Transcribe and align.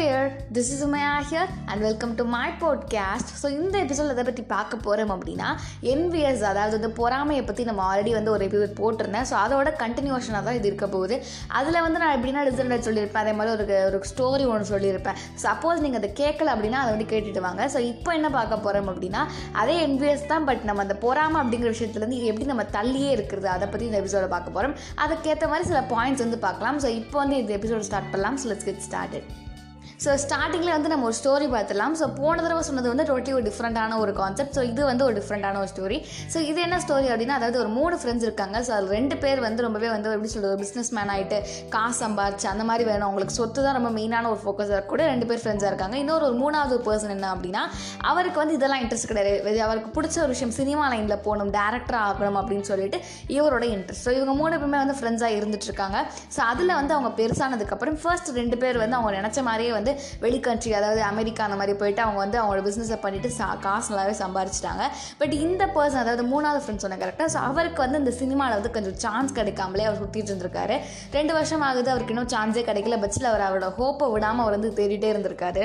There 0.00 0.28
this 0.56 0.70
is 0.74 0.82
Umaiya 0.86 1.10
here 1.28 1.50
and 1.70 1.82
welcome 1.86 2.12
to 2.18 2.24
my 2.34 2.46
podcast 2.60 3.30
so 3.40 3.46
இந்த 3.56 3.74
episode 3.84 4.12
எதை 4.14 4.24
பற்றி 4.28 4.42
பார்க்க 4.52 4.76
போகிறோம் 4.86 5.12
அப்படின்னா 5.14 5.48
என்விஎஸ் 5.92 6.44
அதாவது 6.50 6.74
வந்து 6.78 6.90
பொறாமையை 7.00 7.42
பற்றி 7.48 7.62
நம்ம 7.68 7.82
ஆல்ரெடி 7.88 8.12
வந்து 8.18 8.32
ஒரு 8.34 8.42
எபிசோட் 8.48 8.72
போட்டிருந்தேன். 8.80 9.26
ஸோ 9.30 9.34
அதோட 9.44 9.70
கண்டினியூஷனாக 9.82 10.42
தான் 10.46 10.56
இது 10.58 10.68
இருக்க 10.70 10.86
போகுது. 10.94 11.16
அதில் 11.58 11.80
வந்து 11.86 12.00
நான் 12.02 12.14
எப்படின்னா 12.16 12.44
ரிசல்ட் 12.48 12.86
சொல்லியிருப்பேன். 12.88 13.24
அதே 13.24 13.34
மாதிரி 13.40 13.54
ஒரு 13.56 13.66
ஒரு 13.88 14.10
ஸ்டோரி 14.12 14.46
ஒன்று 14.52 14.70
சொல்லியிருப்பேன். 14.72 15.18
சப்போஸ் 15.44 15.82
நீங்கள் 15.86 16.00
அதை 16.02 16.10
கேட்கல 16.22 16.54
அப்படின்னா 16.54 16.80
அதை 16.84 16.92
வந்து 16.94 17.08
கேட்டுட்டு 17.12 17.42
வாங்க. 17.48 17.66
ஸோ 17.74 17.80
இப்போ 17.92 18.12
என்ன 18.20 18.30
பார்க்க 18.38 18.64
போகிறோம் 18.66 18.90
அப்படின்னா 18.94 19.24
அதே 19.62 19.76
என்விஎஸ் 19.88 20.26
தான் 20.32 20.48
பட் 20.50 20.64
நம்ம 20.70 20.82
அந்த 20.86 20.98
பொறாமை 21.04 21.38
அப்படிங்கிற 21.42 21.72
விஷயத்துலேருந்து 21.76 22.22
எப்படி 22.30 22.48
நம்ம 22.52 22.66
தள்ளியே 22.78 23.12
இருக்கிறது? 23.18 23.50
அதை 23.56 23.68
பற்றி 23.74 23.88
இந்த 23.90 24.00
எபிசோட 24.04 24.28
பார்க்க 24.36 24.56
போகிறோம் 24.56 24.76
அதுக்கேற்ற 25.04 25.52
மாதிரி 25.52 25.70
சில 25.72 25.82
பாயிண்ட்ஸ் 25.94 26.26
வந்து 26.26 26.40
பார்க்கலாம். 26.48 26.80
ஸோ 26.86 26.90
இப்போ 27.02 27.18
வந்து 27.24 27.38
இந்த 27.44 27.54
எபிசோட் 27.60 27.88
ஸ்டார்ட் 27.90 28.10
பண்ணலாம். 28.14 28.40
So 28.42 28.52
let's 28.52 28.68
get 28.70 28.84
started 28.88 29.28
so 30.04 30.10
ஸ்டார்டிங்கில் 30.22 30.72
வந்து 30.74 30.90
நம்ம 30.90 31.04
ஒரு 31.08 31.16
ஸ்டோரி 31.18 31.46
பார்த்துலாம் 31.54 31.94
ஸோ 32.00 32.04
போன 32.18 32.36
தடவை 32.44 32.60
சொன்னது 32.68 32.88
வந்து 32.90 33.04
டோட்டலி 33.08 33.32
ஒரு 33.38 33.44
டிஃப்ரெண்ட்டான 33.48 33.96
ஒரு 34.02 34.12
கான்செப்ட் 34.20 34.54
ஸோ 34.58 34.62
இது 34.68 34.82
வந்து 34.90 35.04
ஒரு 35.06 35.14
டிஃப்ரெண்ட்டான 35.18 35.58
ஒரு 35.62 35.70
ஸ்டோரி 35.72 35.98
ஸோ 36.32 36.38
இது 36.50 36.60
என்ன 36.66 36.76
ஸ்டோரி 36.84 37.08
அப்படின்னா 37.12 37.34
அதாவது 37.38 37.58
ஒரு 37.62 37.70
மூணு 37.78 37.96
ஃப்ரெண்ட்ஸ் 38.02 38.24
இருக்காங்க. 38.28 38.56
ஸோ 38.66 38.70
அது 38.76 38.86
ரெண்டு 38.96 39.16
பேர் 39.22 39.40
வந்து 39.46 39.64
ரொம்பவே 39.66 39.88
வந்து 39.94 40.12
எப்படி 40.14 40.30
சொல்கிறது 40.34 40.54
ஒரு 40.54 40.62
பிஸ்னஸ் 40.64 40.90
மேன் 40.98 41.10
ஆகிட்டு 41.14 41.38
காசு 41.74 41.98
சம்பாரிச்சு 42.04 42.46
அந்த 42.52 42.64
மாதிரி 42.70 42.86
வேணும். 42.90 43.06
அவங்களுக்கு 43.08 43.34
சொத்து 43.40 43.64
தான் 43.66 43.76
ரொம்ப 43.78 43.90
மெயினான 43.98 44.30
ஒரு 44.32 44.40
ஃபோக்கஸாக 44.44 44.80
கூட 44.92 45.00
ரெண்டு 45.12 45.28
பேர் 45.30 45.42
ஃப்ரெண்ட்ஸாக 45.42 45.70
இருக்காங்க. 45.72 45.98
இன்னொரு 46.04 46.26
ஒரு 46.28 46.38
மூணாவது 46.42 46.78
பர்சன் 46.88 47.14
என்ன 47.16 47.28
அப்படின்னா 47.34 47.64
அவருக்கு 48.12 48.40
வந்து 48.42 48.56
இதெல்லாம் 48.60 48.82
இன்ட்ரெஸ்ட் 48.84 49.10
கிடையாது. 49.12 49.60
அவருக்கு 49.66 49.92
பிடிச்ச 49.98 50.18
ஒரு 50.24 50.32
விஷயம் 50.34 50.54
சினிமா 50.60 50.86
லைனில் 50.94 51.22
போகணும் 51.28 51.52
டேரக்டர் 51.58 52.00
ஆகணும் 52.06 52.40
அப்படின்னு 52.42 52.68
சொல்லிட்டு 52.72 53.00
இவரோட 53.36 53.68
இன்ட்ரெஸ்ட் 53.74 54.06
ஸோ 54.08 54.16
இவங்க 54.18 54.34
மூணு 54.40 54.54
பேருமே 54.64 54.80
வந்து 54.84 54.98
ஃப்ரெண்ட்ஸாக 55.00 55.38
இருந்துட்டு 55.40 55.70
இருக்காங்க. 55.70 56.00
ஸோ 56.38 56.42
அதில் 56.50 56.76
வந்து 56.80 56.96
அவங்க 56.98 57.12
பெருசானதுக்கப்புறம் 57.22 58.00
ஃபர்ஸ்ட் 58.04 58.32
ரெண்டு 58.40 58.58
பேர் 58.64 58.82
வந்து 58.84 58.98
அவங்க 59.00 59.14
நினச்ச 59.20 59.38
மாதிரியே 59.50 59.72
வந்து 59.78 59.88
வெளிக்கண்ட்ரி 60.24 60.72
அதாவது 60.78 61.00
அமெரிக்கா 61.12 61.42
அந்த 61.48 61.58
மாதிரி 61.60 61.74
போயிட்டு 61.82 62.02
அவங்க 62.06 62.20
வந்து 62.24 62.38
அவங்களோட 62.40 62.62
பிஸ்னஸை 62.68 62.98
பண்ணிட்டு 63.04 63.30
சா 63.38 63.48
காசு 63.66 63.88
நல்லாவே 63.92 64.14
சம்பாரிச்சிட்டாங்க. 64.22 64.84
பட் 65.20 65.34
இந்த 65.46 65.62
பர்சன் 65.76 66.02
அதாவது 66.04 66.24
மூணாவது 66.32 66.62
ஃப்ரெண்ட் 66.64 66.84
சொன்ன 66.84 66.98
கரெக்டாக 67.02 67.28
ஸோ 67.34 67.38
அவருக்கு 67.50 67.80
வந்து 67.84 68.00
இந்த 68.02 68.12
சினிமாவில் 68.20 68.56
வந்து 68.58 68.72
கொஞ்சம் 68.76 68.98
சான்ஸ் 69.04 69.36
கிடைக்காமலே 69.38 69.86
அவர் 69.88 70.00
சுற்றிட்டு 70.02 70.30
இருந்திருக்காரு. 70.32 70.76
ரெண்டு 71.18 71.32
வருஷம் 71.38 71.64
ஆகுது 71.68 71.90
அவருக்கு 71.94 72.14
இன்னும் 72.16 72.30
சான்ஸே 72.34 72.64
கிடைக்கல 72.70 72.98
பட்சில் 73.04 73.28
அவர் 73.32 73.44
அவரோட 73.48 73.68
ஹோப்பை 73.78 74.08
விடாமல் 74.14 74.44
அவர் 74.44 74.56
வந்து 74.58 74.72
தேடிட்டே 74.80 75.10
இருந்திருக்காரு. 75.14 75.64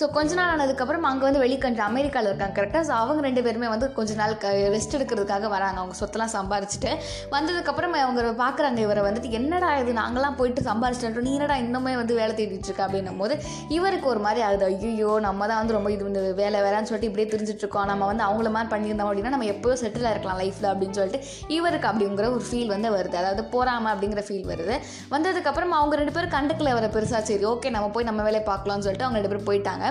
ஸோ 0.00 0.04
கொஞ்ச 0.16 0.30
நாள் 0.40 0.52
ஆனதுக்கப்புறம் 0.54 1.06
அங்கே 1.10 1.24
வந்து 1.28 1.42
வெளிக்கண்ட்ரி 1.44 1.84
அமெரிக்காவில் 1.90 2.30
இருக்காங்க 2.30 2.54
கரெக்டாக 2.60 2.84
ஸோ 2.88 2.94
அவங்க 3.02 3.20
ரெண்டு 3.28 3.44
பேருமே 3.46 3.68
வந்து 3.74 3.86
கொஞ்ச 3.98 4.14
நாள் 4.22 4.34
ரெஸ்ட் 4.76 4.96
எடுக்கிறதுக்காக 4.98 5.48
வராங்க. 5.56 5.78
அவங்க 5.82 5.96
சொத்தெல்லாம் 6.00 6.34
சம்பாரிச்சிட்டு. 6.38 6.92
வந்ததுக்கப்புறம் 7.34 7.94
அவங்க 8.04 8.22
பார்க்குறாங்க 8.42 8.78
இவரை 8.86 9.02
வந்துட்டு 9.06 9.30
என்னடா 9.38 9.70
இது 9.82 9.92
நாங்களாம் 10.00 10.36
போயிட்டு 10.40 10.62
சம்பாரிச்சிட்டோம் 10.68 11.26
நீ 11.28 11.32
என்னடா 11.38 11.56
இன்னுமே 11.64 11.92
வந்து 12.00 12.14
வேலை 12.20 12.32
தேடிட்டு 12.40 12.68
இருக்கா 12.68 12.84
அப்படின்னும் 12.86 13.20
போது 13.22 13.34
இவருக்கு 13.76 14.06
ஒரு 14.12 14.20
மாதிரி 14.24 14.40
ஆகுது. 14.46 14.64
ஐயோ 14.88 15.10
நம்ம 15.26 15.46
தான் 15.50 15.60
வந்து 15.60 15.74
ரொம்ப 15.76 15.88
இது 15.94 16.02
வந்து 16.06 16.20
வேலை 16.40 16.58
வேலைன்னு 16.64 16.88
சொல்லிட்டு 16.88 17.08
இப்படியே 17.10 17.28
தெரிஞ்சிட்ருக்கோம் 17.32 17.88
நம்ம 17.90 18.06
வந்து 18.10 18.24
அவங்கள 18.26 18.50
மாதிரி 18.56 18.70
பண்ணியிருந்தோம் 18.72 19.08
அப்படின்னா 19.10 19.32
நம்ம 19.34 19.48
எப்போயோ 19.54 19.76
செட்டில் 19.82 20.08
இருக்கலாம் 20.12 20.38
லைஃப்பில் 20.42 20.68
அப்படின்னு 20.72 20.96
சொல்லிட்டு 20.98 21.20
இவருக்கு 21.56 21.88
அப்படிங்கிற 21.90 22.26
ஒரு 22.36 22.44
ஃபீல் 22.48 22.70
வந்து 22.74 22.90
வருது. 22.96 23.16
அதாவது 23.22 23.44
போகாமல் 23.54 23.92
அப்படிங்கிற 23.94 24.22
ஃபீல் 24.28 24.46
வருது. 24.52 24.76
வந்ததுக்கப்புறம் 25.14 25.74
அவங்க 25.78 25.96
ரெண்டு 26.00 26.14
பேரும் 26.16 26.34
கண்டுக்கல 26.36 26.74
வர 26.78 26.88
பெருசாக 26.96 27.22
சரி 27.30 27.46
ஓகே 27.52 27.70
நம்ம 27.76 27.88
போய் 27.96 28.08
நம்ம 28.10 28.22
வேலையை 28.28 28.44
பார்க்கலாம்னு 28.50 28.86
சொல்லிட்டு 28.86 29.06
அவங்க 29.06 29.18
ரெண்டு 29.20 29.32
பேரும் 29.32 29.48
போயிட்டாங்க. 29.50 29.84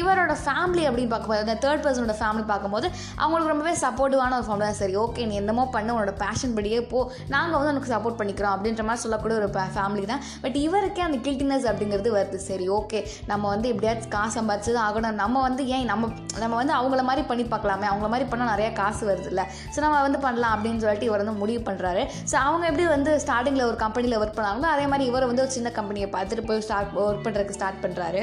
இவரோட 0.00 0.36
ஃபேமிலி 0.44 0.84
அப்படின்னு 0.88 1.12
பார்க்கும்போது 1.14 1.44
அந்த 1.46 1.56
தேர்ட் 1.66 1.84
பர்சனோட 1.86 2.16
ஃபேமிலி 2.22 2.46
பார்க்கும்போது 2.52 2.86
அவங்களுக்கு 3.22 3.52
ரொம்பவே 3.54 3.74
சப்போர்ட்டிவான 3.84 4.38
ஒரு 4.40 4.48
ஃபேமிலி 4.48 4.66
தான். 4.68 4.80
சரி 4.82 4.96
ஓகே 5.04 5.26
நீ 5.30 5.36
என்னமோ 5.42 5.66
பண்ண 5.76 5.96
உன்னோட 5.96 6.14
பேஷன் 6.24 6.56
படியே 6.58 6.80
போ. 6.92 7.02
நாங்கள் 7.36 7.58
வந்து 7.60 7.72
உனக்கு 7.74 7.92
சப்போர்ட் 7.94 8.18
பண்ணிக்கிறோம் 8.22 8.54
அப்படின்ற 8.56 8.84
மாதிரி 8.88 9.04
சொல்லக்கூடிய 9.06 9.38
ஒரு 9.42 9.50
ஃபேமிலி 9.76 10.06
தான். 10.12 10.24
பட் 10.46 10.58
இவருக்கே 10.66 11.04
அந்த 11.08 11.20
கில்ட்டினஸ் 11.28 11.68
அப்படிங்கிறது 11.72 12.12
வருது. 12.18 12.40
சரி 12.50 12.68
ஓகே 12.80 13.00
நம்ம 13.30 13.44
வந்து 13.54 13.70
எப்படியாச்சும் 13.72 14.14
காசு 14.16 14.34
சம்பாதிச்சு 14.38 14.76
தான் 14.76 14.86
ஆகணும். 14.88 15.20
நம்ம 15.22 15.42
வந்து 15.46 15.62
ஏன் 15.76 15.86
நம்ம 15.92 16.10
நம்ம 16.42 16.54
வந்து 16.60 16.74
அவங்கள 16.78 17.02
மாதிரி 17.10 17.24
பண்ணி 17.30 17.46
பார்க்கலாமே? 17.54 17.86
அவங்கள 17.92 18.10
மாதிரி 18.14 18.28
பண்ணால் 18.32 18.52
நிறையா 18.54 18.72
காசு 18.80 19.02
வருது 19.10 19.30
இல்லை 19.32 19.46
ஸோ 19.74 19.78
நம்ம 19.86 20.02
வந்து 20.08 20.20
பண்ணலாம் 20.26 20.54
அப்படின்னு 20.56 20.82
சொல்லிட்டு 20.84 21.08
இவர் 21.10 21.24
வந்து 21.24 21.40
முடிவு 21.44 21.62
பண்ணுறாரு 21.70 22.04
ஸோ 22.32 22.36
அவங்க 22.46 22.66
எப்படி 22.70 22.86
வந்து 22.96 23.14
ஸ்டார்டிங்கில் 23.24 23.68
ஒரு 23.70 23.80
கம்பெனியில் 23.84 24.20
ஒர்க் 24.20 24.38
பண்ணாங்களோ 24.40 24.70
அதே 24.74 24.86
மாதிரி 24.92 25.06
இவர் 25.12 25.30
வந்து 25.30 25.44
ஒரு 25.46 25.56
சின்ன 25.58 25.72
கம்பெனியை 25.80 26.10
பார்த்துட்டு 26.14 26.46
போய் 26.50 26.64
ஸ்டார்ட் 26.68 26.94
ஒர்க் 27.06 27.26
பண்ணுறதுக்கு 27.26 27.58
ஸ்டார்ட் 27.58 27.82
பண்ணுறாரு 27.86 28.22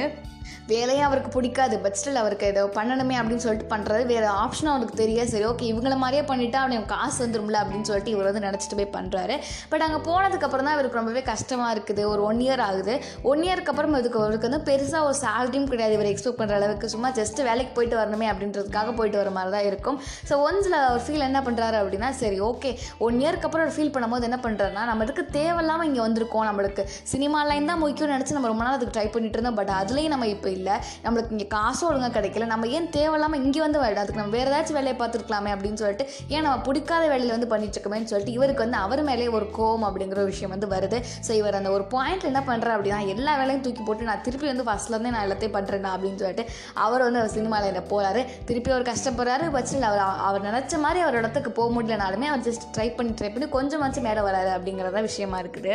வேலையும் 0.70 1.06
அவருக்கு 1.06 1.30
பிடிக்காது. 1.34 1.74
பட் 1.82 1.96
ஸ்டில் 1.98 2.18
அவருக்கு 2.20 2.46
ஏதோ 2.52 2.62
பண்ணணுமே 2.76 3.16
அப்படின்னு 3.18 3.44
சொல்லிட்டு 3.44 3.68
பண்ணுறது 3.72 4.02
வேறு 4.10 4.26
ஆப்ஷனும் 4.42 4.72
அவருக்கு 4.72 4.96
தெரிய 5.00 5.20
சரி 5.32 5.44
ஓகே 5.50 5.66
இவங்கள 5.72 5.96
மாதிரியே 6.02 6.22
பண்ணிவிட்டு 6.30 6.58
அவனுக்கு 6.60 6.90
காசு 6.94 7.18
வந்துடும்ல 7.24 7.58
அப்படின்னு 7.62 7.88
சொல்லிட்டு 7.88 8.12
இவர் 8.14 8.28
வந்து 8.28 8.42
நினச்சிட்டு 8.46 8.78
போய் 8.80 8.94
பண்ணுறாரு 8.96 9.34
பட் 9.72 9.84
அங்கே 9.86 9.98
போனதுக்கப்புறம் 10.08 10.66
தான் 10.68 10.76
இவருக்கு 10.76 11.00
ரொம்பவே 11.00 11.22
கஷ்டமாக 11.30 11.74
இருக்குது. 11.76 12.04
ஒரு 12.12 12.22
ஒன் 12.30 12.40
இயர் 12.46 12.62
ஆகுது. 12.68 12.94
ஒன் 13.30 13.44
இயருக்கு 13.46 13.72
அப்புறம் 13.72 13.94
இதுக்கு 14.00 14.20
அவருக்கு 14.22 14.48
வந்து 14.48 14.62
பெருசாக 14.76 15.08
ஒரு 15.08 15.16
சேலரியும் 15.24 15.68
கிடையாது. 15.72 15.92
இவர் 15.96 16.08
எக்ஸ்பெக்ட் 16.12 16.38
பண்ணுற 16.40 16.54
அளவுக்கு. 16.58 16.86
சும்மா 16.94 17.08
ஜஸ்ட் 17.18 17.38
வேலைக்கு 17.48 17.72
போயிட்டு 17.76 17.96
வரணுமே 18.00 18.26
அப்படின்றதுக்காக 18.30 18.90
போயிட்டு 18.98 19.18
வர 19.20 19.30
மாதிரி 19.36 19.50
தான் 19.54 19.66
இருக்கும் 19.68 19.98
ஸோ 20.28 20.34
ஒன்ஸில் 20.46 20.76
அவர் 20.80 21.02
ஃபீல் 21.04 21.24
என்ன 21.28 21.40
பண்ணுறாரு 21.46 21.76
அப்படின்னா 21.82 22.08
சரி 22.20 22.38
ஓகே 22.48 22.70
ஒன் 23.06 23.16
இயருக்கு 23.22 23.46
அப்புறம் 23.48 23.70
ஃபீல் 23.76 23.92
பண்ணும்போது 23.94 24.26
என்ன 24.28 24.38
பண்ணுறாருன்னா 24.46 24.82
நம்மளுக்கு 24.90 25.22
தேவையில்லாமல் 25.36 25.86
இங்கே 25.88 26.02
வந்திருக்கோம் 26.06 26.46
நம்மளுக்கு. 26.48 26.82
சினிமா 27.12 27.40
லைன் 27.50 27.70
தான் 27.70 27.80
முக்கியம்னு 27.82 28.14
நினச்சி 28.16 28.36
நம்ம 28.38 28.50
ரொம்ப 28.52 28.64
நாள் 28.66 28.76
அதுக்கு 28.78 28.94
ட்ரை 28.96 29.06
பண்ணிட்டு 29.14 29.38
இருந்தோம். 29.38 29.58
பட் 29.60 29.72
அதுலேயும் 29.80 30.14
நம்ம 30.14 30.28
இப்போ 30.34 30.50
இல்லை. 30.58 30.76
நம்மளுக்கு 31.06 31.34
இங்கே 31.36 31.48
காசும் 31.56 31.88
ஒழுங்காக 31.90 32.12
கிடைக்கல. 32.18 32.48
நம்ம 32.52 32.70
ஏன் 32.78 32.88
தேவையில்லாமல் 32.98 33.42
இங்கே 33.46 33.62
வந்து 33.66 33.80
வேலை 33.84 34.00
அதுக்கு 34.04 34.20
நம்ம 34.22 34.34
வேறு 34.38 34.50
ஏதாச்சும் 34.52 34.78
வேலையை 34.80 34.96
பார்த்துருக்கலாமே 35.02 35.52
அப்படின்னு 35.54 35.80
சொல்லிட்டு 35.82 36.06
ஏன் 36.34 36.44
நம்ம 36.48 36.56
பிடிக்காத 36.68 37.04
வேலையில் 37.14 37.34
வந்து 37.36 37.50
பண்ணிட்டு 37.54 37.78
இருக்கோமேன்னு 37.78 38.10
சொல்லிட்டு 38.12 38.36
இவருக்கு 38.38 38.64
வந்து 38.66 38.80
அவர் 38.84 39.04
மேலே 39.10 39.28
ஒரு 39.38 39.48
கோவம் 39.58 39.86
அப்படிங்கிற 39.90 40.20
ஒரு 40.24 40.32
விஷயம் 40.34 40.54
வந்து 40.56 40.70
வருது. 40.74 41.00
ஸோ 41.28 41.32
இவர் 41.40 41.58
அந்த 41.60 41.72
ஒரு 41.78 41.86
பாயிண்ட்டில் 41.96 42.32
என்ன 42.32 42.44
பண்ணுறாரு 42.50 42.76
அப்படின்னா 42.78 43.00
எல்லா 43.16 43.34
வேலையும் 43.42 43.64
தூக்கி 43.66 43.84
போட்டு 43.88 44.10
நான் 44.10 44.24
திருப்பி 44.28 44.48
வந்து 44.52 44.65
ஃபஸ்ட்லேருந்தே 44.66 45.12
நான் 45.14 45.24
எல்லாத்தையும் 45.26 45.56
பண்ணுறேன் 45.56 45.90
அப்படின்னு 45.94 46.20
சொல்லிட்டு 46.22 46.44
அவர் 46.84 47.04
வந்து 47.06 47.20
அவர் 47.22 47.34
சினிமாவில் 47.36 47.70
என்ன 47.72 47.82
போகிறாரு 47.92 48.20
திருப்பி 48.50 48.70
அவர் 48.74 48.88
கஷ்டப்படுறாரு. 48.90 49.44
பட்சில் 49.56 49.86
அவர் 49.90 50.02
அவர் 50.28 50.46
நினச்ச 50.48 50.80
மாதிரி 50.84 51.00
அவர் 51.06 51.18
இடத்துக்கு 51.20 51.52
போக 51.58 51.68
முடியலனாலுமே 51.76 52.28
அவர் 52.32 52.44
ஜஸ்ட் 52.48 52.66
ட்ரை 52.76 52.88
பண்ணி 52.98 53.12
ட்ரை 53.20 53.30
பண்ணி 53.34 53.48
கொஞ்சமாச்சும் 53.56 54.06
மேலே 54.08 54.22
வராரு 54.28 54.50
அப்படிங்கிறத 54.56 55.02
விஷயமா 55.08 55.38
இருக்குது. 55.44 55.74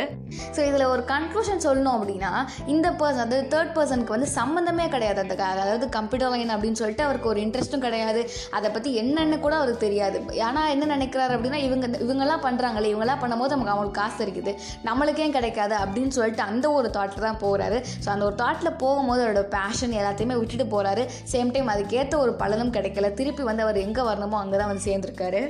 ஸோ 0.56 0.60
இதில் 0.68 0.86
ஒரு 0.94 1.04
கன்க்ளூஷன் 1.12 1.64
சொல்லணும் 1.66 1.96
அப்படின்னா 1.98 2.32
இந்த 2.74 2.86
பர்சன் 3.00 3.24
அதாவது 3.26 3.48
தேர்ட் 3.54 3.74
பர்சனுக்கு 3.76 4.16
வந்து 4.16 4.28
சம்மந்தமே 4.38 4.86
கிடையாது 4.96 5.20
அந்த 5.24 5.36
அதாவது 5.52 5.86
கம்ப்யூட்டர் 5.96 6.32
லைன் 6.34 6.54
அப்படின்னு 6.56 6.80
சொல்லிட்டு 6.82 7.06
அவருக்கு 7.06 7.30
ஒரு 7.32 7.40
இன்ட்ரெஸ்ட்டும் 7.46 7.84
கிடையாது. 7.86 8.20
அதை 8.56 8.68
பற்றி 8.74 8.90
என்னென்னு 9.02 9.38
கூட 9.46 9.54
அவருக்கு 9.60 9.84
தெரியாது. 9.86 10.18
ஆனால் 10.48 10.70
என்ன 10.74 10.90
நினைக்கிறாரு 10.94 11.32
அப்படின்னா 11.36 11.60
இவங்க 11.68 11.86
இவங்கெல்லாம் 12.04 12.44
பண்ணுறாங்களே 12.46 12.90
இவங்கெல்லாம் 12.92 13.22
பண்ணும்போது 13.22 13.54
நமக்கு 13.54 13.74
அவங்களுக்கு 13.74 14.00
காசு 14.02 14.20
இருக்குது. 14.26 14.52
நம்மளுக்கே 14.88 15.28
கிடைக்காது 15.36 15.74
அப்படின்னு 15.82 16.14
சொல்லிட்டு 16.18 16.44
அந்த 16.50 16.66
ஒரு 16.78 16.88
தாட்டில் 16.96 17.26
தான் 17.28 17.40
போகிறாரு 17.44 17.78
ஸோ 18.04 18.08
அந்த 18.14 18.24
ஒரு 18.28 18.36
தாட்டில் 18.42 18.76
போகும்போது 18.84 19.20
அவரோட 19.24 19.42
பேஷன் 19.56 19.98
எல்லாத்தையுமே 20.00 20.38
விட்டுட்டு 20.40 20.66
போகிறாரு 20.74 21.04
சேம் 21.32 21.52
டைம் 21.56 21.74
அதுக்கேற்ற 21.74 22.16
ஒரு 22.24 22.34
பலனும் 22.42 22.74
கிடைக்கல. 22.76 23.10
திருப்பி 23.20 23.44
வந்து 23.50 23.66
அவர் 23.66 23.84
எங்கே 23.86 24.08
வரணுமோ 24.10 24.38
அங்கே 24.44 24.58
தான் 24.62 24.72
வந்து 24.72 24.88
சேர்ந்துருக்காரு. 24.88 25.42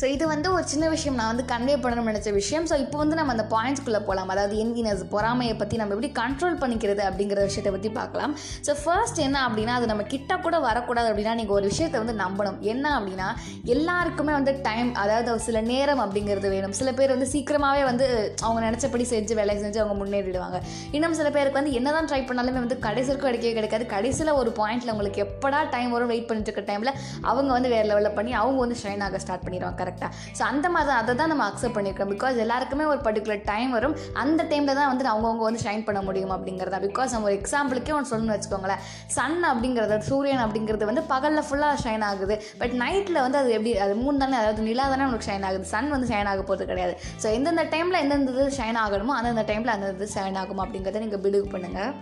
ஸோ 0.00 0.04
இது 0.12 0.24
வந்து 0.32 0.48
ஒரு 0.56 0.64
சின்ன 0.70 0.84
விஷயம். 0.92 1.16
நான் 1.20 1.30
வந்து 1.30 1.44
கன்வே 1.50 1.74
பண்ணணும்னு 1.82 2.10
நினச்ச 2.10 2.30
விஷயம். 2.38 2.64
ஸோ 2.70 2.74
இப்போ 2.84 2.96
வந்து 3.00 3.16
நம்ம 3.18 3.32
அந்த 3.34 3.44
பாயிண்ட்ஸ்குள்ளே 3.52 4.00
போகலாம் 4.06 4.30
அதாவது 4.34 4.54
என்வினஸ் 4.62 5.02
பொறாமையை 5.12 5.54
பற்றி 5.60 5.76
நம்ம 5.80 5.92
எப்படி 5.96 6.10
கண்ட்ரோல் 6.20 6.56
பண்ணிக்கிறது 6.62 7.02
அப்படிங்கிற 7.08 7.40
விஷயத்தை 7.48 7.72
பற்றி 7.74 7.90
பார்க்கலாம். 7.98 8.32
ஸோ 8.66 8.74
ஃபர்ஸ்ட் 8.82 9.18
என்ன 9.26 9.38
அப்படின்னா 9.48 9.74
அது 9.78 9.86
நம்ம 9.90 10.04
கிட்ட 10.14 10.38
கூட 10.46 10.58
வரக்கூடாது 10.66 11.08
அப்படின்னா 11.10 11.34
நீங்கள் 11.40 11.56
ஒரு 11.58 11.66
விஷயத்தை 11.72 11.98
வந்து 12.02 12.14
நம்பணும். 12.22 12.58
என்ன 12.72 12.86
அப்படின்னா 12.98 13.28
எல்லாருக்குமே 13.74 14.32
வந்து 14.38 14.54
டைம் 14.68 14.90
அதாவது 15.02 15.36
சில 15.48 15.60
நேரம் 15.72 16.02
அப்படிங்கிறது 16.06 16.50
வேணும். 16.54 16.74
சில 16.80 16.88
பேர் 17.00 17.14
வந்து 17.16 17.28
சீக்கிரமாகவே 17.34 17.84
வந்து 17.90 18.08
அவங்க 18.46 18.62
நினச்சபடி 18.68 19.06
செஞ்சு 19.12 19.36
வேலை 19.40 19.58
செஞ்சு 19.66 19.82
அவங்க 19.84 19.96
முன்னேறிடுவாங்க. 20.02 20.60
இன்னும் 20.96 21.18
சில 21.20 21.30
பேருக்கு 21.36 21.60
வந்து 21.60 21.76
என்ன 21.80 21.94
தான் 21.98 22.10
ட்ரை 22.12 22.22
பண்ணாலுமே 22.30 22.60
வந்து 22.64 22.80
கடைசிக்கும் 22.88 23.28
கிடைக்கவே 23.28 23.54
கிடைக்காது. 23.60 23.86
கடைசியில் 23.94 24.32
ஒரு 24.40 24.52
பாயிண்ட்டில் 24.62 24.94
உங்களுக்கு 24.96 25.22
எப்படா 25.28 25.62
டைம் 25.76 25.94
வரும் 25.98 26.12
வெயிட் 26.14 26.28
பண்ணிட்டு 26.30 26.52
இருக்க 26.52 26.66
டைமில் 26.72 26.94
அவங்க 27.30 27.50
வந்து 27.58 27.72
வேறு 27.76 27.88
லெவலில் 27.92 28.18
பண்ணி 28.20 28.34
அவங்க 28.42 28.60
வந்து 28.66 28.80
ஷைன் 28.84 29.06
ஆக 29.08 29.22
ஸ்டார்ட் 29.26 29.46
பண்ணிடுவாங்க. 29.46 29.80
கரெக்டாக 29.82 30.10
ஸோ 30.38 30.44
அந்த 30.50 30.66
மாதிரி 30.74 30.88
தான் 30.90 31.00
அதை 31.02 31.16
தான் 31.22 31.32
நம்ம 31.34 31.46
அக்செப்ட் 31.50 31.76
பண்ணியிருக்கோம் 31.78 32.12
பிகாஸ் 32.14 32.42
எல்லாருக்குமே 32.46 32.86
ஒரு 32.92 33.00
பர்டிகுலர் 33.06 33.44
டைம் 33.52 33.70
வரும். 33.78 33.94
அந்த 34.22 34.40
டைமில் 34.50 34.76
தான் 34.80 34.90
வந்து 34.92 35.06
அவங்கவுங்க 35.12 35.44
வந்து 35.48 35.62
ஷைன் 35.66 35.84
பண்ண 35.88 36.00
முடியும் 36.08 36.34
அப்படிங்கிறதா. 36.36 36.80
பிகாஸ் 36.88 37.14
நம்ம 37.14 37.28
ஒரு 37.30 37.36
எக்ஸாம்பிளுக்கே 37.40 37.94
ஒன்று 37.98 38.10
சொல்லணும்னு 38.12 38.36
வச்சுக்கோங்களேன். 38.36 38.82
சன் 39.16 39.38
அப்படிங்கிறது 39.50 39.98
சூரியன் 40.10 40.42
அப்படிங்கிறது 40.46 40.90
வந்து 40.90 41.04
பகலில் 41.12 41.46
ஃபுல்லாக 41.48 41.76
ஷைன் 41.84 42.04
ஆகுது. 42.10 42.36
பட் 42.60 42.74
நைட்டில் 42.82 43.22
வந்து 43.24 43.38
அது 43.42 43.50
எப்படி 43.58 43.72
அது 43.86 43.94
மூணு 44.02 44.16
தானே 44.24 44.38
அதாவது 44.42 44.62
நிலா 44.68 44.86
தானே 44.92 45.04
உங்களுக்கு 45.08 45.30
ஷைன் 45.30 45.46
ஆகுது. 45.50 45.66
சன் 45.74 45.90
வந்து 45.96 46.08
ஷைன் 46.12 46.30
ஆக 46.32 46.42
போகிறது 46.50 46.70
கிடையாது. 46.72 46.94
ஸோ 47.22 47.28
எந்தெந்த 47.38 47.66
டைமில் 47.74 48.00
எந்தெந்த 48.02 48.32
இது 48.36 48.56
ஷைன் 48.60 48.80
ஆகணுமோ 48.84 49.14
அந்தந்த 49.18 49.44
டைமில் 49.50 49.74
அந்த 49.76 49.88
இது 49.96 50.08
ஷைன் 50.16 50.38
ஆகும் 50.42 50.62
அப்படிங்கிறத 50.64 51.04
நீங்கள் 51.04 51.24
பிலீவ் 51.26 51.52
பண்ணுங்கள் 51.56 51.92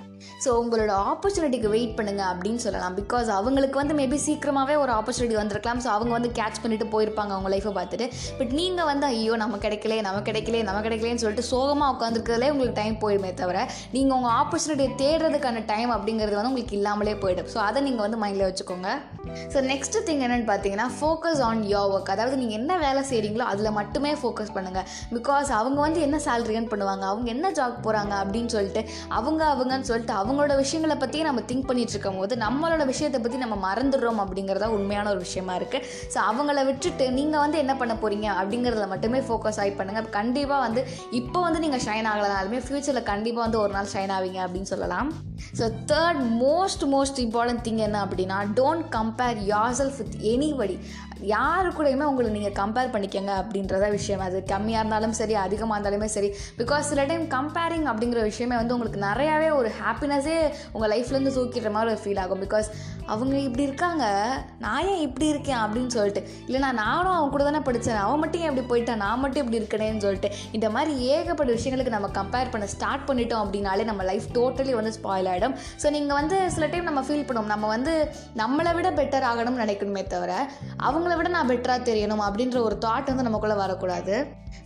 ஸோ 0.45 0.51
உங்களோட 0.63 0.93
ஆப்பர்ச்சுனிட்டிக்கு 1.11 1.69
வெயிட் 1.75 1.95
பண்ணுங்கள் 1.99 2.31
அப்படின்னு 2.33 2.61
சொல்லலாம். 2.65 2.97
பிகாஸ் 3.01 3.29
அவங்களுக்கு 3.37 3.77
வந்து 3.81 3.95
மேபி 4.01 4.19
சீக்கிரமாகவே 4.25 4.75
ஒரு 4.83 4.93
ஆப்பர்ச்சுனிட்டி 4.97 5.37
வந்திருக்கலாம். 5.39 5.81
ஸோ 5.85 5.89
அவங்க 5.97 6.13
வந்து 6.17 6.31
கேட்ச் 6.39 6.61
பண்ணிட்டு 6.63 6.87
போயிருப்பாங்க 6.95 7.33
அவங்க 7.37 7.51
லைஃப்பை 7.55 7.70
லைஃப்பை 7.71 7.79
பார்த்துட்டு 7.79 8.07
பட் 8.39 8.53
நீங்கள் 8.61 8.89
வந்து 8.91 9.07
ஐயோ 9.13 9.35
நம்ம 9.43 9.59
கிடைக்கலே 9.65 9.99
நம்ம 10.07 10.21
கிடைக்கலே 10.29 10.63
நம்ம 10.69 10.81
கிடைக்கலன்னு 10.87 11.23
சொல்லிட்டு 11.25 11.47
சோகமாக 11.51 11.95
உட்காந்துருக்கிறதுலே 11.95 12.51
உங்களுக்கு 12.55 12.79
டைம் 12.81 12.97
போயிடுமே 13.03 13.31
தவிர 13.41 13.59
நீங்கள் 13.95 14.17
உங்கள் 14.19 14.35
ஆப்பர்ச்சுனிட்டியை 14.41 14.91
தேடுறதுக்கான 15.03 15.65
டைம் 15.73 15.91
அப்படிங்கிறது 15.97 16.37
வந்து 16.39 16.53
உங்களுக்கு 16.53 16.77
இல்லாமலே 16.79 17.15
போயிடும். 17.25 17.49
ஸோ 17.55 17.59
அதை 17.69 17.79
நீங்கள் 17.89 18.05
வந்து 18.07 18.21
மைண்டில் 18.23 18.47
வச்சுக்கோங்க. 18.49 18.89
ஸோ 19.53 19.59
நெக்ஸ்ட் 19.71 19.99
திங் 20.09 20.23
என்னென்னு 20.27 20.49
பார்த்தீங்கன்னா 20.51 20.89
ஃபோக்கஸ் 20.99 21.43
ஆன் 21.49 21.63
யோர் 21.73 21.91
ஒர்க் 21.95 22.13
அதாவது 22.15 22.37
நீங்கள் 22.43 22.59
என்ன 22.61 22.73
வேலை 22.85 23.03
செய்கிறீங்களோ 23.11 23.47
அதில் 23.53 23.77
மட்டுமே 23.81 24.13
ஃபோக்கஸ் 24.21 24.55
பண்ணுங்கள் 24.57 24.87
பிகாஸ் 25.17 25.51
அவங்க 25.61 25.79
வந்து 25.87 26.01
என்ன 26.07 26.17
சேலரி 26.27 26.55
ஏர்ன் 26.59 26.71
பண்ணுவாங்க 26.73 27.05
அவங்க 27.11 27.29
என்ன 27.35 27.47
ஜாப் 27.59 27.79
போகிறாங்க 27.87 28.15
அப்படின்னு 28.23 28.53
சொல்லிட்டு 28.57 28.83
அவங்க 29.19 29.43
அவங்கன்னு 29.55 29.89
சொல்லிட்டு 29.91 30.15
அவங்களோட 30.21 30.55
விஷயங்களை 30.63 30.97
பற்றியே 31.03 31.25
நம்ம 31.29 31.43
திங்க் 31.51 31.69
பண்ணிட்டு 31.71 31.95
இருக்கும் 31.97 32.21
போது 32.21 32.37
நம்மளோட 32.45 32.83
விஷயத்தை 32.93 33.21
பற்றி 33.21 33.41
நம்ம 33.45 33.59
மறந்துடுறோம் 33.67 34.23
அப்படிங்கிறதா 34.25 34.71
உண்மையான 34.79 35.11
ஒரு 35.15 35.23
விஷயமா 35.27 35.55
இருக்குது 35.61 35.87
ஸோ 36.15 36.19
அவங்கள 36.31 36.65
விட்டுட்டு 36.71 37.07
நீங்கள் 37.19 37.43
வந்து 37.45 37.60
என்ன 37.65 37.75
பண்ண 37.81 37.95
போகிறீங்க 38.03 38.29
அப்படிங்கிறதுல 38.41 38.89
மட்டுமே 38.95 39.21
ஃபோக்கஸ் 39.29 39.61
ஆகி 39.65 39.75
பண்ணுங்கள் 39.81 40.15
கண்டிப்பாக 40.19 40.65
வந்து 40.67 40.83
இப்போ 41.21 41.41
வந்து 41.47 41.63
நீங்கள் 41.65 41.85
ஷைன் 41.87 42.09
ஆகலனாலுமே 42.13 42.61
ஃப்யூச்சரில் 42.67 43.09
கண்டிப்பாக 43.13 43.45
வந்து 43.47 43.61
ஒரு 43.65 43.75
நாள் 43.79 43.93
ஷைன் 43.95 44.15
ஆவீங்க 44.19 44.41
அப்படின்னு 44.47 44.73
சொல்லலாம். 44.75 45.11
So 45.59 45.67
third 45.93 46.23
most 46.45 46.85
most 46.95 47.21
important 47.27 47.65
thing 47.69 47.83
என்ன 47.89 47.99
அப்படின்னா 48.07 48.41
don't 48.61 48.89
compare 48.97 49.39
yourself 49.83 50.01
with 50.03 50.19
anybody 50.33 50.77
யாரு 51.31 51.69
கூடயுமே 51.69 52.05
உங்களை 52.11 52.29
நீங்கள் 52.35 52.55
கம்பேர் 52.59 52.93
பண்ணிக்கங்க 52.93 53.33
அப்படின்றத 53.41 53.87
விஷயம். 53.91 54.23
அது 54.27 54.37
கம்மியாக 54.53 54.83
இருந்தாலும் 54.83 55.15
சரி 55.19 55.35
அதிகமாக 55.35 55.75
இருந்தாலுமே 55.77 56.09
சரி. 56.15 56.29
பிகாஸ் 56.61 56.89
சில 56.91 57.03
டைம் 57.11 57.25
கம்பேரிங் 57.35 57.87
அப்படிங்கிற 57.91 58.21
விஷயமே 58.29 58.57
வந்து 58.61 58.75
உங்களுக்கு 58.77 59.01
நிறையாவே 59.09 59.49
ஒரு 59.57 59.71
ஹாப்பினஸே 59.81 60.37
உங்கள் 60.73 60.91
லைஃப்லேருந்து 60.93 61.35
தூக்கிடுற 61.37 61.73
மாதிரி 61.75 61.93
ஒரு 61.95 62.01
ஃபீல் 62.05 62.21
ஆகும். 62.23 62.43
பிகாஸ் 62.45 62.71
அவங்க 63.13 63.37
இப்படி 63.49 63.65
இருக்காங்க 63.69 64.05
நான் 64.65 64.87
ஏன் 64.93 65.03
இப்படி 65.09 65.27
இருக்கேன் 65.35 65.61
அப்படின்னு 65.65 65.93
சொல்லிட்டு. 65.97 66.23
இல்லைனா 66.47 66.71
நானும் 66.85 67.17
அவன் 67.19 67.35
கூட 67.35 67.45
தானே 67.49 67.61
படித்தேன் 67.69 68.01
அவன் 68.07 68.23
மட்டும் 68.25 68.43
ஏன் 68.45 68.51
இப்படி 68.53 68.67
போயிட்டான் 68.73 69.03
நான் 69.05 69.23
மட்டும் 69.25 69.43
இப்படி 69.45 69.61
இருக்கனேன்னு 69.63 70.05
சொல்லிட்டு. 70.07 70.31
இந்த 70.59 70.71
மாதிரி 70.77 70.93
ஏகப்பட்ட 71.17 71.51
விஷயங்களுக்கு 71.59 71.97
நம்ம 71.97 72.11
கம்பேர் 72.21 72.53
பண்ண 72.55 72.69
ஸ்டார்ட் 72.77 73.07
பண்ணிட்டோம் 73.11 73.45
அப்படின்னாலே 73.45 73.87
நம்ம 73.93 74.09
லைஃப் 74.11 74.29
டோட்டலி 74.39 74.75
வந்து 74.81 74.95
ஸ்பாயில் 74.99 75.30
ஆகிடும் 75.33 75.57
ஸோ 75.85 75.91
நீங்கள் 75.97 76.19
வந்து 76.21 76.39
சில 76.57 76.69
டைம் 76.75 76.91
நம்ம 76.91 77.05
ஃபீல் 77.09 77.27
பண்ணுவோம். 77.29 77.53
நம்ம 77.55 77.69
வந்து 77.77 77.95
நம்மளை 78.43 78.75
விட 78.79 78.91
பெட்டர் 79.01 79.29
ஆகணும்னு 79.31 79.65
நினைக்கணுமே 79.65 80.05
தவிர 80.15 80.33
அவங்கள 80.89 81.15
விட 81.21 81.31
நான் 81.39 81.51
பெட்டராக 81.55 81.89
தெரியணும் 81.91 82.27
அப்படின்ற 82.29 82.61
ஒரு 82.69 82.79
தாட் 82.87 83.11
வந்து 83.13 83.29
நமக்குள்ளே 83.31 83.59
வரக்கூடாது. 83.65 84.17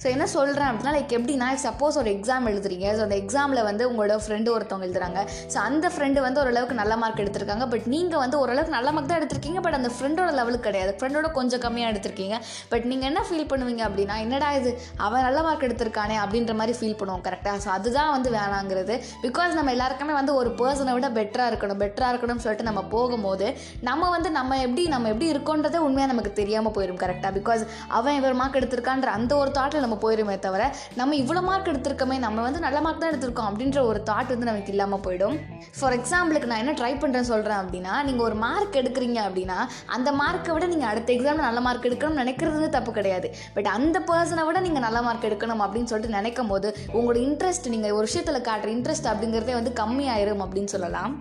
ஸோ 0.03 0.07
என்ன 0.13 0.25
சொல்கிறேன் 0.35 0.69
அப்படின்னா 0.71 0.93
லைக் 0.97 1.13
எப்படின்னா 1.17 1.47
சப்போஸ் 1.65 1.97
ஒரு 2.01 2.11
எக்ஸாம் 2.15 2.47
எழுதுறீங்க. 2.51 2.87
ஸோ 2.97 3.03
அந்த 3.07 3.17
எக்ஸாமில் 3.23 3.61
வந்து 3.69 3.85
உங்களோட 3.91 4.15
ஃப்ரெண்டு 4.25 4.49
ஒருத்தவங்க 4.55 4.87
எழுதுறாங்க. 4.89 5.21
ஸோ 5.53 5.57
அந்த 5.67 5.87
ஃப்ரெண்டு 5.95 6.19
வந்து 6.25 6.41
ஓரளவுக்கு 6.43 6.77
நல்ல 6.81 6.95
மார்க் 7.03 7.23
எடுத்திருக்காங்க. 7.25 7.65
பட் 7.73 7.87
நீங்கள் 7.95 8.23
வந்து 8.23 8.37
ஓரளவுக்கு 8.43 8.75
நல்ல 8.77 8.89
மார்க் 8.95 9.11
தான் 9.11 9.21
எடுத்திருக்கீங்க. 9.21 9.61
பட் 9.67 9.77
அந்த 9.79 9.91
ஃப்ரெண்டோட 9.97 10.31
லெவலுக்கு 10.39 10.67
கிடையாது. 10.69 10.93
ஃப்ரெண்டோட 10.99 11.29
கொஞ்சம் 11.39 11.63
கம்மியாக 11.65 11.93
எடுத்திருக்கீங்க. 11.93 12.39
பட் 12.73 12.87
நீங்கள் 12.91 13.09
என்ன 13.11 13.23
ஃபீல் 13.29 13.49
பண்ணுவீங்க 13.53 13.85
அப்படின்னா 13.89 14.17
என்னடா 14.25 14.49
இது 14.59 14.73
அவன் 15.07 15.25
நல்ல 15.29 15.43
மார்க் 15.47 15.67
எடுத்திருக்கானே 15.69 16.17
அப்படின்ற 16.25 16.55
மாதிரி 16.61 16.77
ஃபீல் 16.81 16.99
பண்ணுவோம் 17.03 17.25
கரெக்டாக 17.29 17.57
ஸோ 17.67 17.71
அதுதான் 17.77 18.13
வந்து 18.17 18.33
வேணாங்கிறது. 18.39 18.97
பிகாஸ் 19.27 19.55
நம்ம 19.61 19.73
எல்லாருக்குமே 19.77 20.17
வந்து 20.21 20.35
ஒரு 20.43 20.53
பர்சனை 20.61 20.95
விட 20.97 21.09
பெட்டராக 21.19 21.51
இருக்கணும் 21.53 21.81
பெட்டராக 21.83 22.13
இருக்கணும்னு 22.13 22.45
சொல்லிட்டு 22.45 22.69
நம்ம 22.71 22.83
போகும்போது 22.95 23.47
நம்ம 23.89 24.11
வந்து 24.15 24.31
நம்ம 24.39 24.59
எப்படி 24.67 24.85
நம்ம 24.95 25.09
எப்படி 25.13 25.29
இருக்கோன்றதே 25.35 25.81
உண்மையாக 25.87 26.13
நமக்கு 26.13 26.33
தெரியாமல் 26.41 26.75
போயிடும் 26.77 27.01
கரெக்டாக 27.05 27.33
பிகாஸ் 27.39 27.63
அவன் 27.99 28.19
இவர் 28.21 28.39
மார்க் 28.41 28.59
எடுத்திருக்கான்ற 28.61 29.11
அந்த 29.19 29.33
ஒரு 29.43 29.51
தாட்டில் 29.59 29.85
நம்ம 29.87 29.99
போயிருமே 30.05 30.37
தவிர 30.47 30.63
நம்ம 31.01 31.17
இவ்வளோ 31.23 31.43
மார்க் 31.49 31.71
எடுத்திருக்கோமே 31.73 32.19
நம்ம 32.27 32.43
வந்து 32.47 32.61
நல்ல 32.67 32.79
மார்க் 32.87 33.03
தான் 33.03 33.13
எடுத்திருக்கோம் 33.13 33.49
அப்படின்ற 33.51 33.81
ஒரு 33.91 34.03
தாட் 34.11 34.33
வந்து 34.35 34.49
நமக்கு 34.51 34.73
இல்லாமல் 34.75 35.03
போயிடும். 35.07 35.37
ஃபார் 35.79 35.97
எக்ஸாம்பிளுக்கு 35.99 36.51
நான் 36.53 36.63
என்ன 36.65 36.75
ட்ரை 36.81 36.93
பண்ணுறேன்னு 37.03 37.31
சொல்கிறேன் 37.33 37.61
அப்படின்னா 37.63 37.95
நீங்கள் 38.09 38.27
ஒரு 38.29 38.37
மார்க் 38.45 38.79
எடுக்கிறீங்க 38.83 39.19
அப்படின்னா 39.29 39.59
அந்த 39.97 40.13
மார்க்கை 40.21 40.53
விட 40.57 40.67
நீங்கள் 40.75 40.91
அடுத்த 40.93 41.13
எக்ஸாமில் 41.17 41.47
நல்ல 41.49 41.61
மார்க் 41.67 41.89
எடுக்கணும்னு 41.91 42.23
நினைக்கிறது 42.23 42.57
வந்து 42.59 42.73
தப்பு 42.77 42.93
கிடையாது. 42.99 43.31
பட் 43.57 43.71
அந்த 43.77 43.97
பர்சனை 44.11 44.45
விட 44.49 44.61
நீங்கள் 44.67 44.85
நல்ல 44.87 45.03
மார்க் 45.07 45.29
எடுக்கணும் 45.31 45.65
அப்படின்னு 45.67 45.91
சொல்லிட்டு 45.93 46.17
நினைக்கும் 46.19 46.51
போது 46.53 46.69
உங்களோட 46.97 47.19
இன்ட்ரெஸ்ட் 47.27 47.69
நீங்கள் 47.75 47.97
ஒரு 47.99 48.07
விஷயத்தில் 48.11 48.45
காட்டுற 48.49 48.71
இன்ட்ரெஸ்ட் 48.77 49.11
அப்படிங்கிறதே 49.13 49.55
வந்து 49.61 49.73
கம்மியாயிரும்? 49.83 50.43
அப்படின்னு 50.45 50.73
சொல்லலாம். 50.75 51.13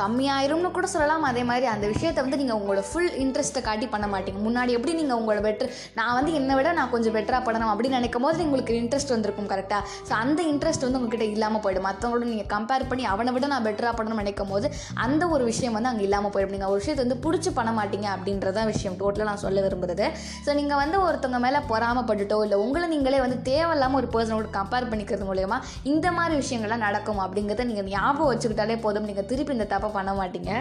கம்மியாயிரும்னு 0.00 0.70
கூட 0.78 0.86
சொல்லலாம். 0.94 1.24
அதே 1.30 1.42
மாதிரி 1.50 1.66
அந்த 1.74 1.86
விஷயத்தை 1.94 2.20
வந்து 2.24 2.40
நீங்கள் 2.40 2.58
உங்களோட 2.60 2.82
ஃபுல் 2.88 3.12
இன்ட்ரெஸ்ட்டை 3.24 3.62
காட்டி 3.68 3.86
பண்ண 3.94 4.06
மாட்டீங்க. 4.14 4.40
முன்னாடி 4.46 4.70
எப்படி 4.78 4.92
நீங்கள் 5.00 5.18
உங்களோட 5.20 5.42
பெட்டர் 5.48 5.70
நான் 5.98 6.14
வந்து 6.18 6.32
என்னை 6.40 6.56
விட 6.58 6.72
நான் 6.78 6.92
கொஞ்சம் 6.94 7.14
பெட்டராக 7.16 7.42
பண்ணணும் 7.48 7.72
அப்படின்னு 7.72 7.98
நினைக்கும் 8.00 8.26
போது 8.26 8.46
உங்களுக்கு 8.48 8.74
இன்ட்ரெஸ்ட் 8.82 9.12
வந்திருக்கும் 9.14 9.50
கரெக்டாக 9.52 9.82
ஸோ 10.08 10.14
அந்த 10.22 10.40
இன்ட்ரெஸ்ட் 10.52 10.86
வந்து 10.86 11.00
உங்ககிட்ட 11.00 11.26
இல்லாமல் 11.36 11.62
போயிடும். 11.64 11.86
மற்றவங்களோட 11.88 12.28
நீங்கள் 12.32 12.50
கம்பேர் 12.54 12.86
பண்ணி 12.92 13.06
அவனை 13.14 13.32
விட 13.36 13.46
நான் 13.54 13.66
பெட்டராக 13.68 13.94
பண்ணணும்னு 13.98 14.22
நினைக்கும் 14.24 14.52
போது 14.54 14.66
அந்த 15.06 15.22
ஒரு 15.34 15.44
விஷயம் 15.50 15.76
வந்து 15.78 15.90
அங்கே 15.92 16.04
இல்லாமல் 16.08 16.34
போயிடும். 16.36 16.54
நீங்கள் 16.56 16.72
ஒரு 16.74 16.80
விஷயத்தை 16.82 17.02
வந்து 17.06 17.18
பிடிச்சி 17.26 17.52
பண்ண 17.58 17.70
மாட்டீங்க 17.80 18.08
அப்படின்றதான் 18.16 18.70
விஷயம். 18.72 18.96
டோட்டலாக 19.02 19.28
நான் 19.30 19.42
சொல்ல 19.46 19.58
விரும்புறது. 19.66 20.06
ஸோ 20.46 20.50
நீங்கள் 20.60 20.80
வந்து 20.82 20.96
ஒருத்தவங்க 21.06 21.40
மேலே 21.46 21.60
பொறாமப்பட்டுட்டோ 21.72 22.38
இல்லை 22.46 22.58
உங்களை 22.64 22.86
நீங்களே 22.94 23.20
வந்து 23.24 23.38
தேவையில்லாமல் 23.50 24.00
ஒரு 24.00 24.08
பர்சனோட 24.14 24.48
கம்பேர் 24.58 24.88
பண்ணிக்கிறது 24.92 25.26
மூலயமா 25.30 25.58
இந்த 25.92 26.06
மாதிரி 26.18 26.34
விஷயங்கள்லாம் 26.42 26.84
நடக்கும் 26.86 27.20
அப்படிங்கிறத 27.24 27.66
நீங்கள் 27.70 27.88
ஞாபகம் 27.94 28.30
வச்சுக்கிட்டு 28.30 28.57
வச்சுக்கிட்டாலே 28.58 28.84
போதும். 28.84 29.08
நீங்கள் 29.08 29.28
திருப்பி 29.30 29.56
இந்த 29.56 29.66
தப்பை 29.72 29.88
பண்ண 29.98 30.10
மாட்டீங்க. 30.20 30.52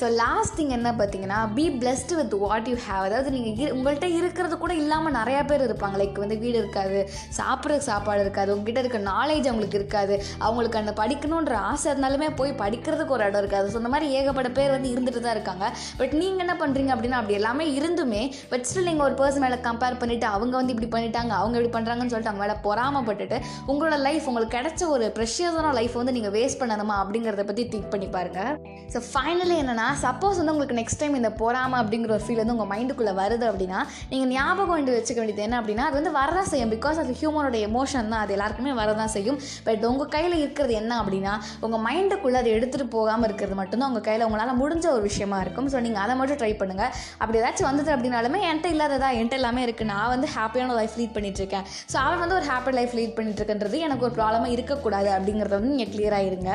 ஸோ 0.00 0.06
லாஸ்ட் 0.22 0.56
திங் 0.58 0.74
என்ன 0.78 0.88
பார்த்தீங்கன்னா 1.00 1.40
be 1.56 1.66
blessed 1.80 2.18
with 2.20 2.36
what 2.44 2.68
you 2.72 2.76
have 2.86 3.04
அதாவது 3.08 3.30
நீங்கள் 3.36 3.72
உங்கள்கிட்ட 3.76 4.08
இருக்கிறது 4.18 4.58
கூட 4.64 4.74
இல்லாமல் 4.82 5.16
நிறையா 5.18 5.42
பேர் 5.50 5.66
இருப்பாங்க. 5.68 5.96
லைக் 6.02 6.22
வந்து 6.24 6.38
வீடு 6.44 6.56
இருக்காது 6.62 6.98
சாப்பிட்றதுக்கு 7.38 7.88
சாப்பாடு 7.90 8.22
இருக்காது 8.26 8.50
உங்ககிட்ட 8.54 8.82
இருக்க 8.84 9.00
நாலேஜ் 9.12 9.48
அவங்களுக்கு 9.50 9.78
இருக்காது. 9.80 10.14
அவங்களுக்கு 10.46 10.80
அந்த 10.82 10.94
படிக்கணுன்ற 11.02 11.54
ஆசை 11.70 11.86
இருந்தாலுமே 11.92 12.28
போய் 12.40 12.52
படிக்கிறதுக்கு 12.62 13.16
ஒரு 13.16 13.26
இடம் 13.28 13.42
இருக்காது. 13.42 13.68
ஸோ 13.72 13.78
இந்த 13.82 13.92
மாதிரி 13.94 14.08
ஏகப்பட்ட 14.18 14.52
பேர் 14.58 14.74
வந்து 14.76 14.92
இருந்துட்டு 14.94 15.24
தான் 15.26 15.36
இருக்காங்க. 15.36 15.64
பட் 16.00 16.14
நீங்கள் 16.20 16.44
என்ன 16.46 16.56
பண்ணுறீங்க 16.62 16.92
அப்படின்னா 16.94 17.20
அப்படி 17.20 17.38
எல்லாமே 17.40 17.66
இருந்துமே 17.78 18.22
பட் 18.52 18.66
ஸ்டில் 18.68 18.88
நீங்கள் 18.90 19.06
ஒரு 19.08 19.16
பர்சன் 19.20 19.44
மேலே 19.44 19.58
கம்பேர் 19.68 19.98
பண்ணிவிட்டு 20.02 20.26
அவங்க 20.36 20.54
வந்து 20.60 20.74
இப்படி 20.74 20.90
பண்ணிட்டாங்க 20.96 21.32
அவங்க 21.40 21.56
இப்படி 21.58 21.72
பண்ணுறாங்கன்னு 21.76 22.12
சொல்லிட்டு 22.12 22.32
அவங்க 22.32 22.44
மேலே 22.44 22.56
பொறாமப்பட்டுட்டு 22.66 23.36
உங்களோட 23.70 23.96
லைஃப் 24.06 24.28
உங்களுக்கு 24.30 24.56
கிடைச்ச 24.58 24.82
ஒரு 24.94 25.06
ப்ரெஷியஸான 25.18 25.72
லைஃப் 25.78 25.96
வந்து 26.00 26.14
நீங்கள் 26.16 26.34
வேஸ்ட் 26.38 26.60
பண்ணணுமா 26.62 26.96
அப்படிங்கிறத 27.02 27.44
பற்றி 27.50 27.64
திங்க் 27.74 27.90
பண்ணி 27.94 28.08
பாருங்கள் 28.16 28.52
ஸோ 28.94 29.00
ஃபைனலி 29.10 29.56
என்னென்னா 29.70 29.88
சப்போஸ் 30.04 30.38
வந்து 30.40 30.52
உங்களுக்கு 30.52 30.76
நெக்ஸ்ட் 30.78 31.00
டைம் 31.00 31.14
இந்த 31.18 31.28
போகாமல் 31.40 31.78
அப்படிங்கிற 31.80 32.10
ஒரு 32.14 32.24
ஃபீல் 32.26 32.40
வந்து 32.40 32.54
உங்கள் 32.54 32.68
மைண்டுக்குள்ளே 32.72 33.12
வருது 33.20 33.44
அப்படின்னா 33.50 33.80
நீங்கள் 34.12 34.30
ஞாபகம் 34.36 34.74
வேண்டி 34.76 34.92
வச்சுக்க 34.94 35.18
வேண்டியது 35.20 35.44
என்ன 35.46 35.56
அப்படின்னா 35.60 35.84
அது 35.88 35.96
வந்து 35.98 36.12
வரதான் 36.16 36.48
செய்யும். 36.52 36.72
பிகாஸ் 36.74 36.98
அது 37.02 37.12
ஹியூமனோட 37.20 37.56
எமோஷன் 37.68 38.10
தான். 38.12 38.22
அது 38.24 38.34
எல்லாருக்குமே 38.36 38.72
வரதான் 38.80 39.12
செய்யும். 39.16 39.38
பட் 39.66 39.84
உங்கள் 39.90 40.10
கையில் 40.16 40.36
இருக்கிறது 40.42 40.74
என்ன 40.80 40.92
அப்படின்னா 41.02 41.34
உங்கள் 41.66 41.82
மைண்டுக்குள்ளே 41.86 42.40
அதை 42.42 42.52
எடுத்துகிட்டு 42.56 42.94
போகாமல் 42.96 43.28
இருக்கிறது 43.30 43.58
மட்டும்தான் 43.60 43.90
உங்கள் 43.92 44.06
கையில் 44.08 44.26
உங்களால் 44.28 44.58
முடிஞ்ச 44.62 44.86
ஒரு 44.96 45.04
விஷயமா 45.10 45.38
இருக்கும். 45.44 45.70
ஸோ 45.74 45.84
நீங்கள் 45.86 46.02
அதை 46.04 46.16
மட்டும் 46.22 46.40
ட்ரை 46.42 46.52
பண்ணுங்கள் 46.64 46.92
அப்படி 47.22 47.40
ஏதாச்சும் 47.42 47.70
வந்தது 47.70 47.92
அப்படின்னாலுமே 47.96 48.42
என்கிட்ட 48.50 48.74
இல்லாததா 48.76 49.10
என்கிட்ட 49.20 49.40
எல்லாமே 49.42 49.64
இருக்குது 49.68 49.92
நான் 49.94 50.12
வந்து 50.16 50.30
ஹாப்பியான 50.36 50.78
லைஃப் 50.80 50.98
லீட் 51.02 51.16
பண்ணிகிட்டு 51.18 51.42
இருக்கேன் 51.44 51.66
ஸோ 51.94 51.98
அவன் 52.04 52.22
வந்து 52.24 52.38
ஒரு 52.40 52.48
ஹாப்பி 52.52 52.76
லைஃப் 52.80 52.96
லீட் 53.00 53.16
பண்ணிட்டுருக்கன்றது 53.20 53.78
எனக்கு 53.88 54.06
ஒரு 54.08 54.16
ப்ராப்ளமாக 54.20 54.54
இருக்கக்கூடாது 54.58 55.10
அப்படிங்கிறத 55.18 55.56
வந்து 55.60 55.74
நீங்கள் 55.74 55.92
கிளியராக 55.94 56.30
இருங்க. 56.30 56.52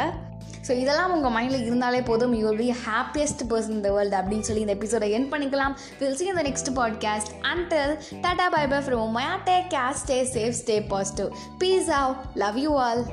ஸோ 0.68 0.72
இதெல்லாம் 0.72 1.12
உங்கள் 1.12 1.32
மைண்டில் 1.32 1.66
இருந்தாலே 1.66 2.02
போதும். 2.02 2.34
You 2.34 2.50
will 2.50 2.58
be 2.58 2.74
happiest 2.86 3.44
person 3.50 3.78
இந்த 3.80 3.92
வேர்ல்டு 3.92 4.18
அப்படின்னு 4.18 4.40
சொல்லி 4.40 4.62
இந்த 4.62 4.74
எபிசோடை 4.74 5.12
என் 5.12 5.32
பண்ணிக்கலாம். 5.34 5.76
வில் 6.00 6.16
சி 6.16 6.26
இந்த 6.26 6.42
next 6.42 6.72
podcast 6.76 7.32
until 7.42 7.94
tata 8.22 8.50
bye 8.50 8.68
bye 8.68 8.78
from 8.78 9.10
my 9.10 9.28
day 9.44 9.64
case 9.68 10.04
stay 10.06 10.18
safe 10.34 10.58
stay 10.64 10.88
positive 10.88 11.30
peace 11.58 11.90
out 11.90 12.16
love 12.36 12.58
you 12.58 12.78
all 12.78 13.04